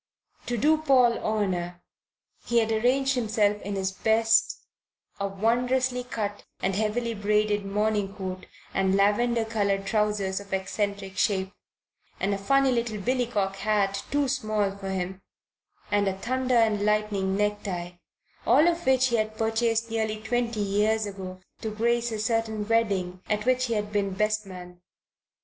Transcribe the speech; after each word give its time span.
To 0.47 0.57
do 0.57 0.79
Paul 0.79 1.19
honour 1.19 1.79
he 2.47 2.57
had 2.57 2.71
arrayed 2.71 3.09
himself 3.09 3.61
in 3.61 3.75
his 3.75 3.91
best 3.91 4.63
a 5.19 5.27
wondrously 5.27 6.03
cut 6.03 6.43
and 6.59 6.73
heavily 6.73 7.13
braided 7.13 7.67
morning 7.67 8.15
coat 8.15 8.47
and 8.73 8.95
lavender 8.95 9.45
coloured 9.45 9.85
trousers 9.85 10.39
of 10.39 10.51
eccentric 10.53 11.19
shape, 11.19 11.53
and 12.19 12.33
a 12.33 12.39
funny 12.39 12.71
little 12.71 12.97
billycock 12.97 13.57
hat 13.57 14.03
too 14.09 14.27
small 14.27 14.75
for 14.75 14.89
him, 14.89 15.21
and 15.91 16.07
a 16.07 16.17
thunder 16.17 16.55
and 16.57 16.83
lightning 16.83 17.35
necktie, 17.37 17.91
all 18.47 18.67
of 18.67 18.87
which 18.87 19.09
he 19.09 19.17
had 19.17 19.37
purchased 19.37 19.91
nearly 19.91 20.19
twenty 20.19 20.61
years 20.61 21.05
ago 21.05 21.39
to 21.61 21.69
grace 21.69 22.11
a 22.11 22.17
certain 22.17 22.67
wedding 22.67 23.21
at 23.29 23.45
which 23.45 23.65
he 23.65 23.75
had 23.75 23.91
been 23.91 24.15
best 24.15 24.47
man. 24.47 24.81